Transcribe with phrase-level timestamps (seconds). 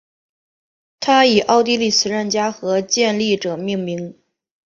[0.99, 4.17] 它以奥地利慈善家和建立者命名的。